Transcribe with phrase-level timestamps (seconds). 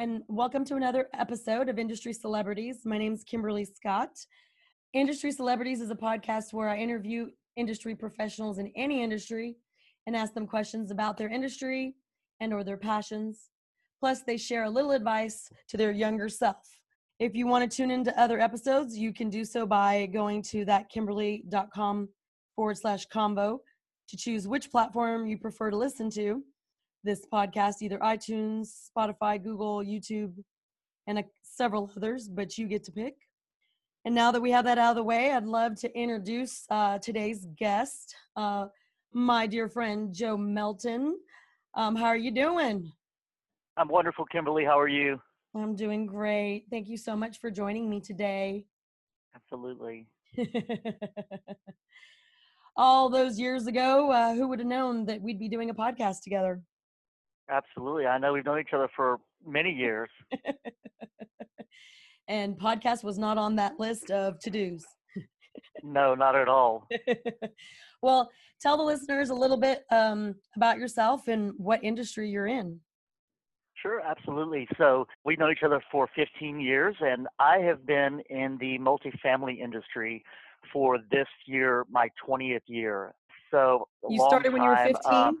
[0.00, 2.86] and welcome to another episode of Industry Celebrities.
[2.86, 4.08] My name is Kimberly Scott.
[4.94, 7.26] Industry Celebrities is a podcast where I interview
[7.56, 9.56] industry professionals in any industry
[10.06, 11.96] and ask them questions about their industry
[12.40, 13.50] and or their passions.
[14.00, 16.66] Plus, they share a little advice to their younger self.
[17.18, 20.64] If you want to tune into other episodes, you can do so by going to
[20.64, 22.08] thatkimberly.com
[22.56, 23.60] forward slash combo
[24.08, 26.42] to choose which platform you prefer to listen to
[27.04, 30.34] this podcast, either iTunes, Spotify, Google, YouTube,
[31.06, 33.14] and a, several others, but you get to pick.
[34.04, 36.98] And now that we have that out of the way, I'd love to introduce uh,
[36.98, 38.66] today's guest, uh,
[39.12, 41.18] my dear friend Joe Melton.
[41.74, 42.90] Um, how are you doing?
[43.76, 44.64] I'm wonderful, Kimberly.
[44.64, 45.20] How are you?
[45.54, 46.64] I'm doing great.
[46.70, 48.64] Thank you so much for joining me today.
[49.34, 50.06] Absolutely.
[52.76, 56.22] All those years ago, uh, who would have known that we'd be doing a podcast
[56.22, 56.62] together?
[57.50, 58.06] Absolutely.
[58.06, 60.08] I know we've known each other for many years.
[62.28, 64.84] and podcast was not on that list of to dos.
[65.82, 66.86] no, not at all.
[68.02, 72.78] well, tell the listeners a little bit um, about yourself and what industry you're in.
[73.82, 74.68] Sure, absolutely.
[74.78, 79.58] So we've known each other for 15 years, and I have been in the multifamily
[79.58, 80.22] industry
[80.72, 83.14] for this year, my 20th year.
[83.50, 84.98] So you started when you were 15?
[85.04, 85.32] Uh,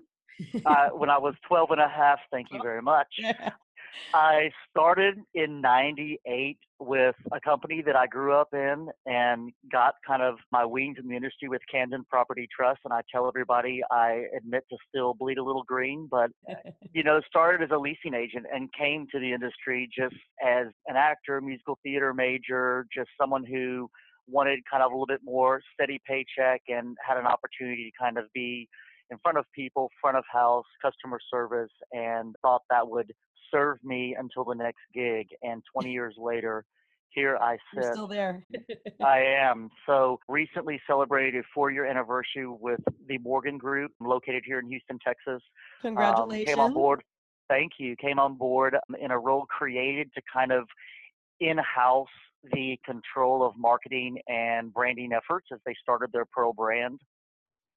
[0.66, 2.18] uh, when I was 12 and a half.
[2.30, 3.08] Thank you very much.
[4.14, 10.22] I started in 98 with a company that I grew up in and got kind
[10.22, 12.80] of my wings in the industry with Camden Property Trust.
[12.84, 16.30] And I tell everybody I admit to still bleed a little green, but,
[16.92, 20.96] you know, started as a leasing agent and came to the industry just as an
[20.96, 23.88] actor, musical theater major, just someone who
[24.26, 28.16] wanted kind of a little bit more steady paycheck and had an opportunity to kind
[28.16, 28.68] of be
[29.10, 33.12] in front of people, front of house, customer service, and thought that would
[33.50, 35.28] serve me until the next gig.
[35.42, 36.64] And 20 years later,
[37.10, 37.82] here I sit.
[37.82, 38.44] You're still there.
[39.04, 39.68] I am.
[39.86, 45.42] So recently celebrated a four-year anniversary with the Morgan Group, located here in Houston, Texas.
[45.82, 46.48] Congratulations.
[46.48, 47.02] Um, came on board.
[47.48, 47.96] Thank you.
[47.96, 50.68] Came on board in a role created to kind of
[51.40, 52.06] in-house
[52.52, 57.00] the control of marketing and branding efforts as they started their Pearl brand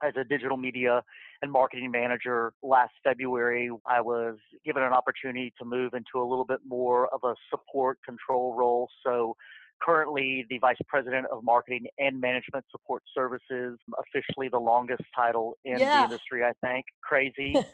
[0.04, 1.02] as a digital media
[1.42, 6.46] and marketing manager last February, I was given an opportunity to move into a little
[6.46, 8.90] bit more of a support control role.
[9.06, 9.36] So
[9.82, 15.80] currently the vice president of marketing and management support services, officially the longest title in
[15.80, 16.00] yeah.
[16.00, 16.86] the industry, I think.
[17.02, 17.56] Crazy.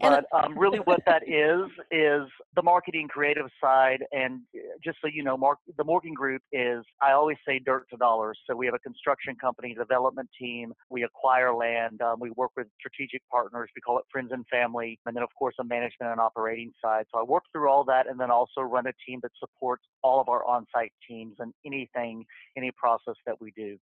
[0.00, 4.04] But um, really, what that is is the marketing creative side.
[4.10, 7.86] And uh, just so you know, Mark, the Morgan Group is I always say dirt
[7.90, 8.36] to dollars.
[8.48, 10.72] So we have a construction company, development team.
[10.90, 12.02] We acquire land.
[12.02, 13.70] Um, we work with strategic partners.
[13.76, 14.98] We call it friends and family.
[15.06, 17.04] And then, of course, a management and operating side.
[17.14, 20.20] So I work through all that, and then also run a team that supports all
[20.20, 22.24] of our on-site teams and anything,
[22.56, 23.78] any process that we do.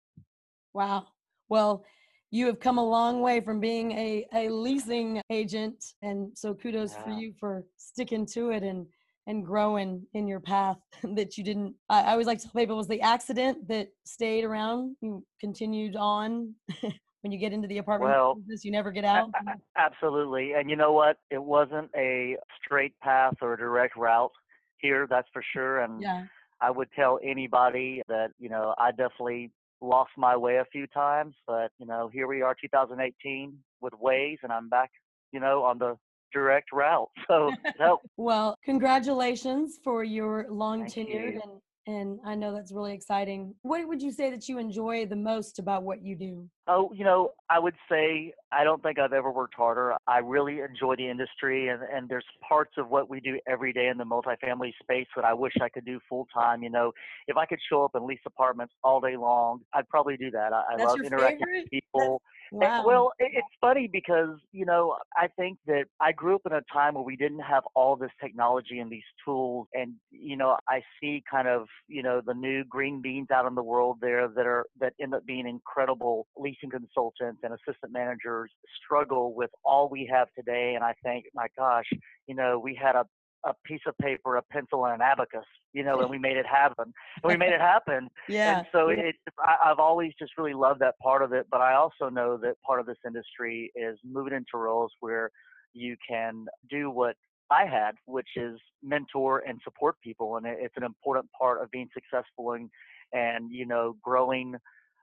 [0.73, 1.07] Wow.
[1.49, 1.83] Well,
[2.31, 5.83] you have come a long way from being a, a leasing agent.
[6.01, 8.85] And so kudos for you for sticking to it and
[9.27, 10.77] and growing in your path
[11.15, 13.89] that you didn't I, I always like to tell people it was the accident that
[14.03, 16.55] stayed around you continued on
[17.21, 19.29] when you get into the apartment well, business you never get out.
[19.77, 20.53] absolutely.
[20.53, 21.17] And you know what?
[21.29, 24.31] It wasn't a straight path or a direct route
[24.77, 25.79] here that's for sure.
[25.79, 26.23] And yeah.
[26.61, 29.51] i would tell anybody that you know i definitely
[29.81, 34.37] lost my way a few times, but you know, here we are 2018 with Waze
[34.43, 34.91] and I'm back,
[35.31, 35.97] you know, on the
[36.33, 37.09] direct route.
[37.27, 37.99] So, no.
[38.17, 43.55] well, congratulations for your long tenured and and I know that's really exciting.
[43.63, 46.47] What would you say that you enjoy the most about what you do?
[46.67, 49.95] Oh, you know, I would say I don't think I've ever worked harder.
[50.07, 53.87] I really enjoy the industry, and, and there's parts of what we do every day
[53.87, 56.61] in the multifamily space that I wish I could do full time.
[56.61, 56.91] You know,
[57.27, 60.53] if I could show up and lease apartments all day long, I'd probably do that.
[60.53, 61.63] I, I love interacting favorite?
[61.63, 62.21] with people.
[62.21, 62.83] That's- Wow.
[62.83, 66.95] Well, it's funny because, you know, I think that I grew up in a time
[66.95, 69.67] where we didn't have all this technology and these tools.
[69.75, 73.55] And, you know, I see kind of, you know, the new green beans out in
[73.55, 78.51] the world there that are, that end up being incredible leasing consultants and assistant managers
[78.83, 80.73] struggle with all we have today.
[80.75, 81.85] And I think, my gosh,
[82.27, 83.05] you know, we had a
[83.45, 86.45] a piece of paper, a pencil, and an abacus, you know, and we made it
[86.45, 86.91] happen.
[87.23, 88.09] And we made it happen.
[88.27, 88.59] yeah.
[88.59, 91.47] And so it, I, I've always just really loved that part of it.
[91.49, 95.29] But I also know that part of this industry is moving into roles where
[95.73, 97.15] you can do what
[97.51, 101.89] I had, which is mentor and support people, and it's an important part of being
[101.93, 102.69] successful and
[103.11, 104.55] and you know growing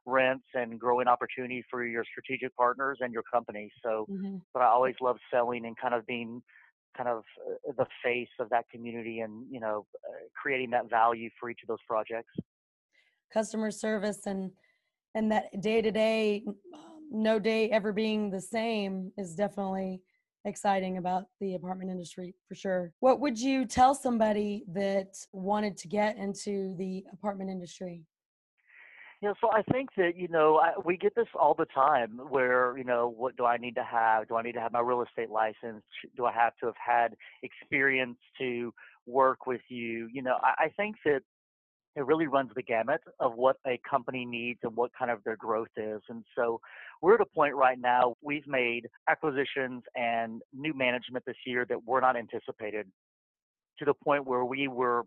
[0.07, 3.71] rents and growing opportunity for your strategic partners and your company.
[3.85, 4.37] So, mm-hmm.
[4.55, 6.41] but I always love selling and kind of being
[6.97, 11.29] kind of uh, the face of that community and you know uh, creating that value
[11.39, 12.33] for each of those projects
[13.33, 14.51] customer service and
[15.15, 16.45] and that day to day
[17.11, 20.01] no day ever being the same is definitely
[20.47, 22.93] exciting about the apartment industry for sure.
[23.01, 28.05] What would you tell somebody that wanted to get into the apartment industry?
[29.23, 32.21] Yeah, so I think that you know I, we get this all the time.
[32.29, 34.29] Where you know, what do I need to have?
[34.29, 35.83] Do I need to have my real estate license?
[36.17, 38.75] Do I have to have had experience to
[39.07, 40.09] work with you?
[40.13, 41.23] You know, I, I think that
[41.97, 45.37] it really runs the gamut of what a company needs and what kind of their
[45.37, 46.03] growth is.
[46.11, 46.61] And so
[47.01, 51.85] we're at a point right now, we've made acquisitions and new management this year that
[51.87, 52.87] were not anticipated
[53.79, 55.05] to the point where we were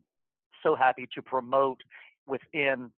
[0.63, 1.77] so happy to promote
[2.27, 2.92] within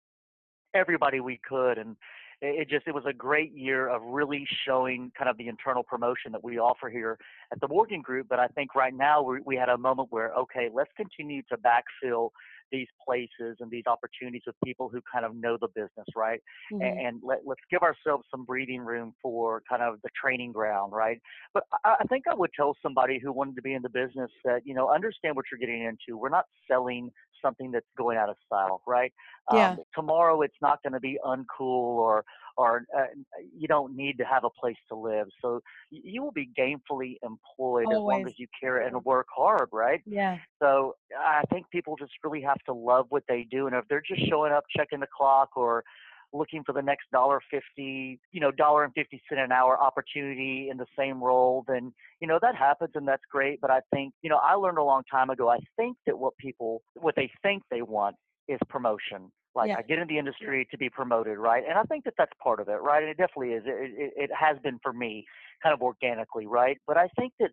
[0.73, 1.77] everybody we could.
[1.77, 1.97] And
[2.43, 6.33] it just it was a great year of really showing kind of the internal promotion
[6.33, 7.19] that we offer here
[7.53, 8.29] at the Morgan Group.
[8.31, 11.57] But I think right now we, we had a moment where okay, let's continue to
[11.57, 12.31] backfill
[12.73, 16.41] these places and these opportunities with people who kind of know the business, right?
[16.73, 16.83] Mm-hmm.
[16.83, 20.93] And, and let, let's give ourselves some breathing room for kind of the training ground,
[20.93, 21.21] right?
[21.55, 24.31] But I, I think I would tell somebody who wanted to be in the business
[24.45, 26.19] that, you know, understand what you're getting into.
[26.19, 27.11] We're not selling
[27.43, 29.13] something that's going out of style, right?
[29.53, 29.71] Yeah.
[29.71, 32.25] Um, tomorrow it's not going to be uncool or
[32.57, 33.05] or uh,
[33.57, 35.29] you don't need to have a place to live.
[35.41, 35.61] So
[35.91, 37.97] you will be gainfully employed Always.
[37.97, 40.01] as long as you care and work hard, right?
[40.07, 40.39] Yeah.
[40.63, 44.03] So I think people just really have to love what they do, and if they're
[44.07, 45.85] just showing up, checking the clock, or
[46.33, 50.69] looking for the next dollar fifty, you know, dollar and fifty cent an hour opportunity
[50.71, 53.61] in the same role, then you know that happens and that's great.
[53.61, 55.49] But I think, you know, I learned a long time ago.
[55.49, 58.17] I think that what people, what they think they want,
[58.51, 59.31] is promotion.
[59.55, 59.79] Like yeah.
[59.79, 61.65] I get in the industry to be promoted, right?
[61.69, 63.03] And I think that that's part of it, right?
[63.03, 63.65] And it definitely is.
[63.67, 65.25] It, it, it has been for me,
[65.63, 66.79] kind of organically, right?
[66.87, 67.51] But I think that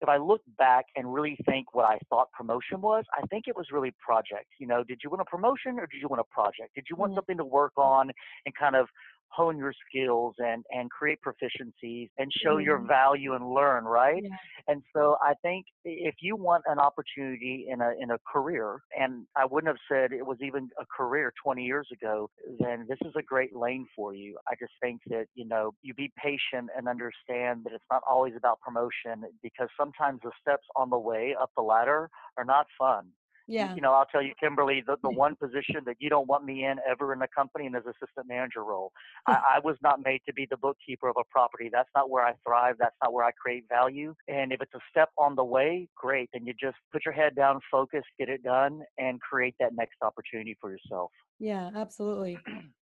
[0.00, 3.56] if I look back and really think what I thought promotion was, I think it
[3.56, 4.46] was really project.
[4.58, 6.74] You know, did you want a promotion or did you want a project?
[6.74, 7.18] Did you want mm-hmm.
[7.18, 8.10] something to work on
[8.46, 8.86] and kind of
[9.30, 12.64] hone your skills and and create proficiencies and show mm-hmm.
[12.64, 14.30] your value and learn right yeah.
[14.68, 19.26] and so i think if you want an opportunity in a in a career and
[19.36, 22.28] i wouldn't have said it was even a career 20 years ago
[22.58, 25.94] then this is a great lane for you i just think that you know you
[25.94, 30.90] be patient and understand that it's not always about promotion because sometimes the steps on
[30.90, 33.06] the way up the ladder are not fun
[33.48, 33.74] yeah.
[33.74, 36.64] You know, I'll tell you, Kimberly, the, the one position that you don't want me
[36.64, 38.92] in ever in the company and is assistant manager role.
[39.26, 39.38] I, hmm.
[39.56, 41.70] I was not made to be the bookkeeper of a property.
[41.72, 42.76] That's not where I thrive.
[42.78, 44.14] That's not where I create value.
[44.28, 46.28] And if it's a step on the way, great.
[46.34, 49.96] Then you just put your head down, focus, get it done, and create that next
[50.02, 51.10] opportunity for yourself.
[51.38, 52.38] Yeah, absolutely.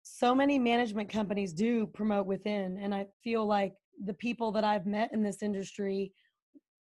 [0.01, 2.79] So many management companies do promote within.
[2.81, 3.73] And I feel like
[4.03, 6.11] the people that I've met in this industry,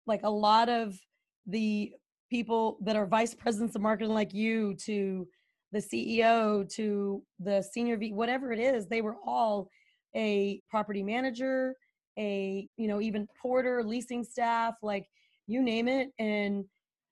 [0.07, 0.99] like a lot of
[1.47, 1.93] the
[2.31, 5.27] people that are vice presidents of marketing like you to
[5.73, 9.69] the CEO to the senior V, whatever it is, they were all
[10.17, 11.75] a property manager,
[12.19, 15.07] a, you know, even porter, leasing staff, like
[15.47, 16.09] you name it.
[16.19, 16.65] And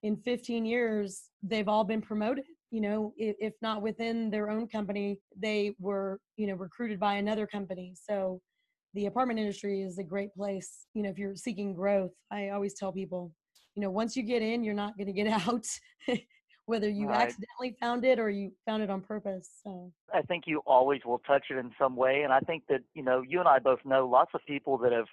[0.03, 5.19] in 15 years, they've all been promoted, you know, if, not within their own company,
[5.37, 7.95] they were, you know, recruited by another company.
[7.95, 8.41] So
[8.95, 12.13] the apartment industry is a great place, you know, if you're seeking growth.
[12.31, 13.33] I always tell people,
[13.77, 15.67] you know once you get in you're not going to get out
[16.65, 17.29] whether you right.
[17.29, 21.21] accidentally found it or you found it on purpose so i think you always will
[21.21, 23.79] touch it in some way and i think that you know you and i both
[23.85, 25.07] know lots of people that have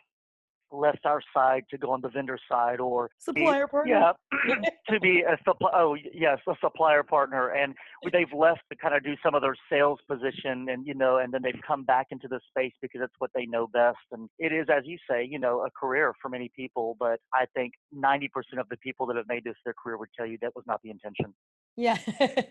[0.74, 3.94] left our side to go on the vendor side or supplier be, partner.
[3.94, 4.56] Yeah,
[4.89, 5.72] to be a supply.
[5.74, 7.75] Oh yes, a supplier partner, and
[8.12, 11.34] they've left to kind of do some of their sales position, and you know, and
[11.34, 13.98] then they've come back into the space because it's what they know best.
[14.12, 16.98] And it is, as you say, you know, a career for many people.
[17.00, 18.27] But I think 90%
[18.58, 20.82] of the people that have made this their career would tell you that was not
[20.84, 21.34] the intention.
[21.75, 21.98] Yeah,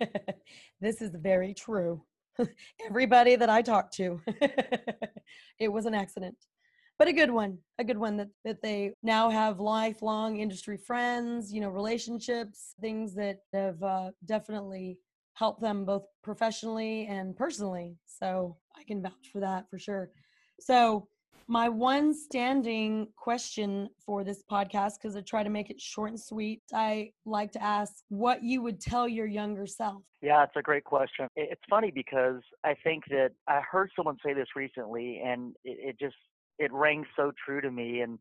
[0.80, 2.02] this is very true.
[2.86, 4.20] Everybody that I talked to,
[5.58, 6.36] it was an accident
[7.02, 11.52] but a good one a good one that that they now have lifelong industry friends
[11.52, 14.96] you know relationships things that have uh, definitely
[15.34, 20.10] helped them both professionally and personally so i can vouch for that for sure.
[20.60, 21.08] So
[21.48, 26.20] my one standing question for this podcast because i try to make it short and
[26.20, 30.02] sweet i like to ask what you would tell your younger self.
[30.20, 31.26] Yeah it's a great question.
[31.34, 35.98] It's funny because i think that i heard someone say this recently and it, it
[35.98, 36.14] just
[36.62, 38.18] it rang so true to me and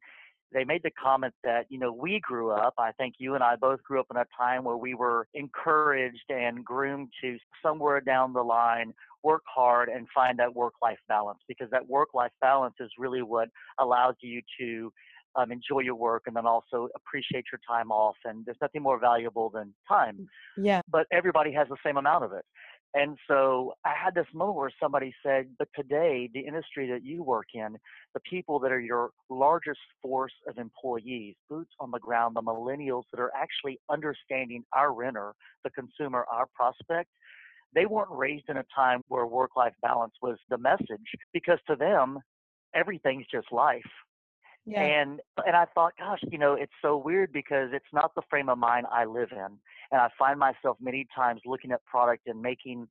[0.54, 3.56] they made the comment that you know we grew up i think you and i
[3.56, 8.34] both grew up in a time where we were encouraged and groomed to somewhere down
[8.34, 8.94] the line
[9.24, 13.22] work hard and find that work life balance because that work life balance is really
[13.22, 14.92] what allows you to
[15.36, 18.16] um, enjoy your work and then also appreciate your time off.
[18.26, 20.28] And there's nothing more valuable than time.
[20.58, 20.82] Yeah.
[20.92, 22.46] But everybody has the same amount of it.
[22.94, 27.24] And so I had this moment where somebody said, but today, the industry that you
[27.24, 27.78] work in,
[28.14, 33.04] the people that are your largest force of employees, boots on the ground, the millennials
[33.14, 35.34] that are actually understanding our renter,
[35.64, 37.10] the consumer, our prospect,
[37.74, 41.78] they weren't raised in a time where work life balance was the message because to
[41.78, 42.20] them,
[42.76, 43.82] everything's just life.
[44.66, 44.82] Yeah.
[44.82, 48.50] And and I thought, gosh, you know, it's so weird because it's not the frame
[48.50, 49.58] of mind I live in.
[49.92, 52.88] And I find myself many times looking at product and making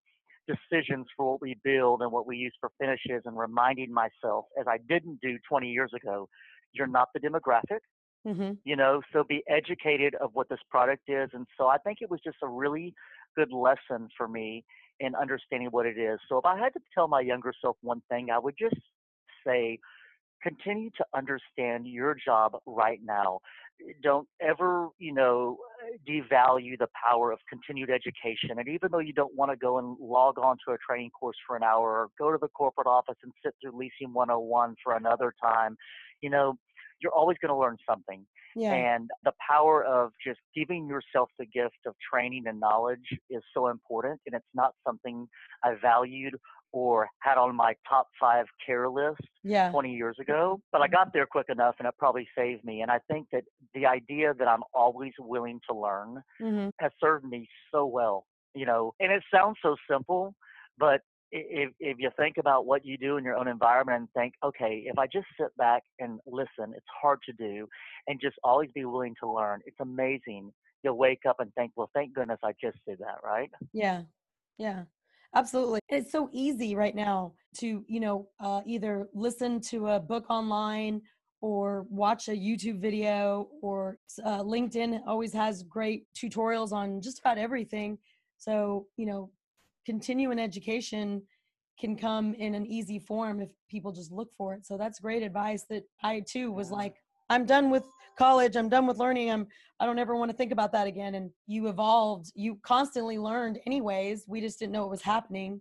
[0.48, 4.66] decisions for what we build and what we use for finishes and reminding myself, as
[4.68, 6.28] I didn't do 20 years ago,
[6.72, 7.80] you're not the demographic.
[8.26, 11.30] hmm You know, so be educated of what this product is.
[11.32, 12.94] And so I think it was just a really
[13.36, 14.64] good lesson for me
[14.98, 16.18] in understanding what it is.
[16.28, 18.80] So if I had to tell my younger self one thing, I would just
[19.46, 19.78] say
[20.42, 23.40] continue to understand your job right now.
[24.02, 25.56] Don't ever, you know,
[26.08, 28.58] devalue the power of continued education.
[28.58, 31.36] And even though you don't want to go and log on to a training course
[31.46, 34.96] for an hour or go to the corporate office and sit through Leasing 101 for
[34.96, 35.76] another time,
[36.20, 36.58] you know,
[37.00, 38.26] you're always going to learn something.
[38.56, 38.72] Yeah.
[38.74, 43.68] And the power of just giving yourself the gift of training and knowledge is so
[43.68, 44.20] important.
[44.26, 45.28] And it's not something
[45.64, 46.34] I valued
[46.72, 49.70] or had on my top five care list yeah.
[49.70, 52.82] 20 years ago, but I got there quick enough and it probably saved me.
[52.82, 57.24] And I think that the idea that I'm always willing to learn hmm has served
[57.24, 60.34] me so well, you know, and it sounds so simple,
[60.78, 61.00] but
[61.32, 64.84] if, if you think about what you do in your own environment and think, okay,
[64.86, 67.66] if I just sit back and listen, it's hard to do,
[68.06, 70.52] and just always be willing to learn, it's amazing.
[70.82, 73.50] You'll wake up and think, well, thank goodness I just did that, right?
[73.72, 74.02] Yeah.
[74.58, 74.84] Yeah.
[75.34, 75.80] Absolutely.
[75.88, 81.02] It's so easy right now to, you know, uh, either listen to a book online
[81.40, 87.38] or watch a YouTube video or uh, LinkedIn always has great tutorials on just about
[87.38, 87.96] everything.
[88.38, 89.30] So, you know,
[89.86, 91.22] continuing education
[91.78, 94.66] can come in an easy form if people just look for it.
[94.66, 96.96] So that's great advice that I too was like,
[97.30, 97.84] I'm done with
[98.18, 98.56] college.
[98.56, 99.30] I'm done with learning.
[99.30, 99.46] I'm
[99.78, 101.14] I don't ever want to think about that again.
[101.14, 102.30] And you evolved.
[102.34, 104.24] You constantly learned anyways.
[104.28, 105.60] We just didn't know it was happening.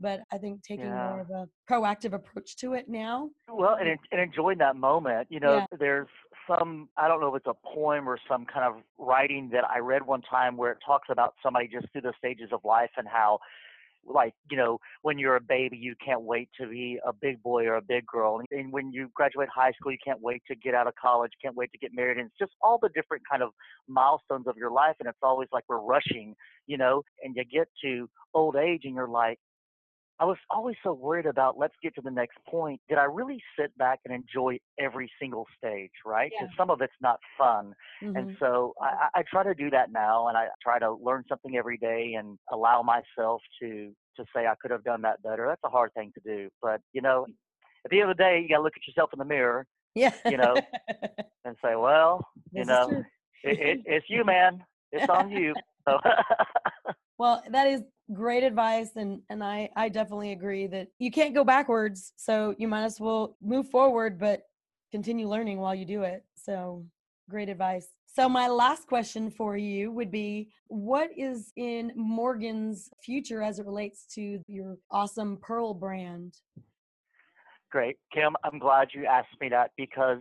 [0.00, 1.08] But I think taking Yeah.
[1.10, 3.30] more of a proactive approach to it now.
[3.52, 5.26] Well, and, and enjoying that moment.
[5.28, 5.66] You know, Yeah.
[5.78, 6.06] there's
[6.48, 9.78] some, I don't know if it's a poem or some kind of writing that I
[9.78, 13.06] read one time where it talks about somebody just through the stages of life and
[13.06, 13.38] how,
[14.06, 17.66] like, you know, when you're a baby, you can't wait to be a big boy
[17.66, 18.40] or a big girl.
[18.50, 21.56] And when you graduate high school, you can't wait to get out of college, can't
[21.56, 22.16] wait to get married.
[22.16, 23.50] And it's just all the different kind of
[23.86, 24.96] milestones of your life.
[25.00, 26.34] And it's always like we're rushing,
[26.66, 29.38] you know, and you get to old age and you're like,
[30.20, 32.80] I was always so worried about let's get to the next point.
[32.88, 36.30] Did I really sit back and enjoy every single stage, right?
[36.32, 36.42] Yeah.
[36.42, 37.72] Because some of it's not fun.
[38.02, 38.38] And Mhm.
[38.40, 41.78] so I, I try to do that now and I try to learn something every
[41.78, 45.46] day and allow myself to to say I could have done that better.
[45.46, 46.48] That's a hard thing to do.
[46.60, 47.26] But you know,
[47.84, 50.12] at the end of the day you gotta look at yourself in the mirror Yeah.
[50.28, 50.60] you know,
[51.44, 53.04] and say, Well, you This is know,
[53.44, 54.64] it, it, it's you man.
[54.90, 55.54] It's on you.
[55.88, 55.98] So
[57.18, 57.82] Well, that is
[58.12, 62.68] great advice and and I I definitely agree that you can't go backwards, so you
[62.68, 64.42] might as well move forward but
[64.90, 66.24] continue learning while you do it.
[66.34, 66.84] So,
[67.28, 67.88] great advice.
[68.06, 73.66] So my last question for you would be what is in Morgan's future as it
[73.66, 76.34] relates to your awesome Pearl brand?
[77.70, 77.96] Great.
[78.12, 80.20] Kim, I'm glad you asked me that because,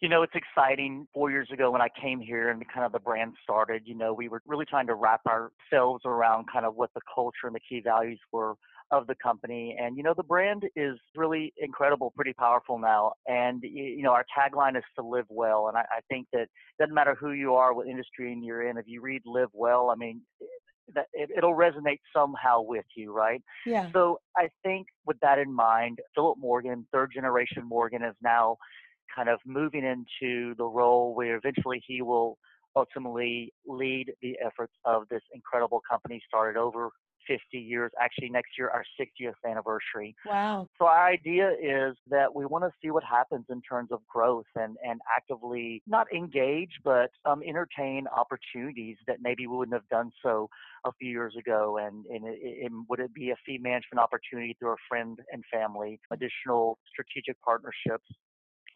[0.00, 1.06] you know, it's exciting.
[1.14, 4.12] Four years ago when I came here and kind of the brand started, you know,
[4.12, 7.60] we were really trying to wrap ourselves around kind of what the culture and the
[7.60, 8.54] key values were
[8.92, 9.76] of the company.
[9.80, 13.12] And, you know, the brand is really incredible, pretty powerful now.
[13.26, 15.68] And, you know, our tagline is to live well.
[15.68, 18.76] And I, I think that it doesn't matter who you are, what industry you're in,
[18.76, 20.20] if you read live well, I mean,
[20.94, 23.42] that it, it'll resonate somehow with you, right?
[23.64, 23.90] Yeah.
[23.92, 28.56] So I think with that in mind, Philip Morgan, third generation Morgan, is now
[29.14, 32.38] kind of moving into the role where eventually he will
[32.74, 36.90] ultimately lead the efforts of this incredible company started over
[37.26, 40.14] 50 years, actually next year, our 60th anniversary.
[40.24, 40.68] Wow.
[40.78, 44.46] So our idea is that we want to see what happens in terms of growth
[44.54, 50.10] and, and actively not engage, but um, entertain opportunities that maybe we wouldn't have done
[50.22, 50.48] so
[50.84, 51.78] a few years ago.
[51.78, 55.42] And, and, it, it, would it be a fee management opportunity through a friend and
[55.52, 58.06] family, additional strategic partnerships?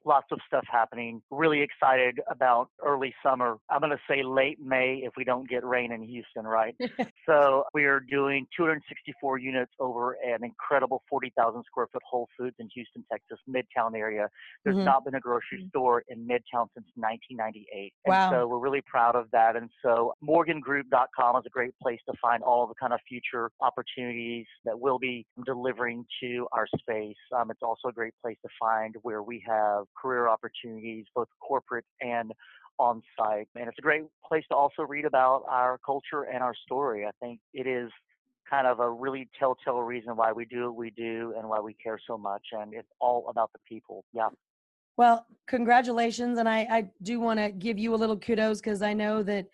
[0.05, 1.23] Lots of stuff happening.
[1.31, 3.57] Really excited about early summer.
[3.71, 6.75] I'm going to say late May if we don't get rain in Houston, right?
[7.27, 12.69] so we are doing 264 units over an incredible 40,000 square foot Whole Foods in
[12.75, 14.29] Houston, Texas, Midtown area.
[14.65, 14.85] There's mm-hmm.
[14.85, 15.69] not been a grocery mm-hmm.
[15.69, 17.93] store in Midtown since 1998.
[18.07, 18.25] Wow.
[18.25, 19.57] And so we're really proud of that.
[19.57, 24.47] And so morgangroup.com is a great place to find all the kind of future opportunities
[24.65, 27.17] that we'll be delivering to our space.
[27.37, 31.85] Um, it's also a great place to find where we have career opportunities, both corporate
[32.01, 32.33] and
[32.79, 33.49] on site.
[33.55, 37.05] And it's a great place to also read about our culture and our story.
[37.07, 37.91] I think it is
[38.49, 41.75] kind of a really telltale reason why we do what we do and why we
[41.75, 42.43] care so much.
[42.53, 44.05] And it's all about the people.
[44.13, 44.29] Yeah.
[44.97, 46.39] Well, congratulations.
[46.39, 49.47] And I, I do want to give you a little kudos because I know that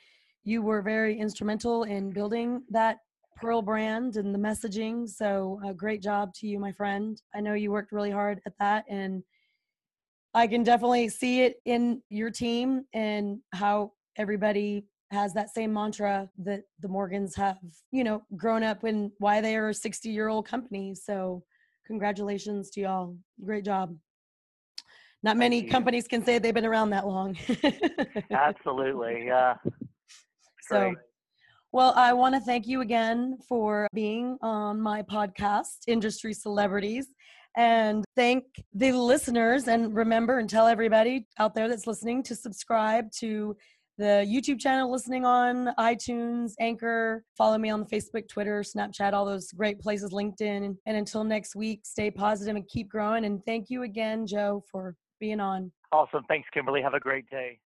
[0.44, 2.98] you were very instrumental in building that
[3.36, 5.06] Pearl brand and the messaging.
[5.08, 7.20] So, a great job to you, my friend.
[7.34, 8.84] I know you worked really hard at that.
[8.88, 9.22] And
[10.36, 16.28] I can definitely see it in your team and how everybody has that same mantra
[16.40, 17.56] that the Morgans have,
[17.90, 20.94] you know, grown up and why they are a 60 year old company.
[20.94, 21.42] So,
[21.86, 23.16] congratulations to y'all.
[23.46, 23.96] Great job.
[25.22, 27.36] Not many companies can say they've been around that long.
[28.30, 29.24] Absolutely.
[29.26, 29.54] Yeah.
[30.68, 30.94] So,
[31.72, 37.08] well, I want to thank you again for being on my podcast, Industry Celebrities
[37.56, 38.44] and thank
[38.75, 39.68] the listeners.
[39.68, 43.56] And remember and tell everybody out there that's listening to subscribe to
[43.98, 47.25] the YouTube channel, listening on iTunes, Anchor.
[47.36, 50.76] Follow me on Facebook, Twitter, Snapchat, all those great places, LinkedIn.
[50.84, 53.25] And until next week, stay positive and keep growing.
[53.25, 55.72] And thank you again, Joe, for being on.
[55.92, 56.25] Awesome.
[56.28, 56.82] Thanks, Kimberly.
[56.82, 57.54] Have a great day.